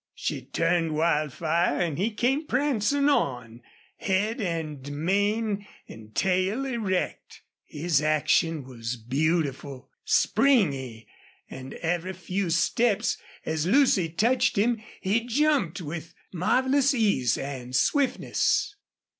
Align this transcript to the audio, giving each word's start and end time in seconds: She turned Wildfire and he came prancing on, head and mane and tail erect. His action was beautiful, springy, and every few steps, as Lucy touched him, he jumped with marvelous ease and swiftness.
She 0.15 0.41
turned 0.41 0.95
Wildfire 0.95 1.79
and 1.79 1.95
he 1.99 2.09
came 2.09 2.47
prancing 2.47 3.07
on, 3.07 3.61
head 3.97 4.41
and 4.41 4.91
mane 4.91 5.67
and 5.87 6.15
tail 6.15 6.65
erect. 6.65 7.43
His 7.65 8.01
action 8.01 8.63
was 8.63 8.95
beautiful, 8.95 9.91
springy, 10.03 11.07
and 11.51 11.75
every 11.75 12.13
few 12.13 12.49
steps, 12.49 13.19
as 13.45 13.67
Lucy 13.67 14.09
touched 14.09 14.55
him, 14.55 14.81
he 15.01 15.23
jumped 15.27 15.81
with 15.81 16.15
marvelous 16.33 16.95
ease 16.95 17.37
and 17.37 17.75
swiftness. 17.75 18.75